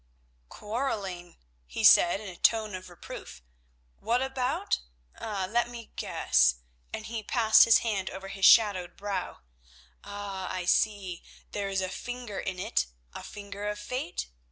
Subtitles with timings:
[0.49, 3.43] "Quarrelling," he said in a tone of reproof.
[3.99, 4.79] "What about?
[5.21, 6.55] Let me guess,"
[6.91, 9.41] and he passed his hand over his shadowed brow.
[10.03, 10.51] "Ah!
[10.51, 14.25] I see, there is a finger in it, a finger of fate?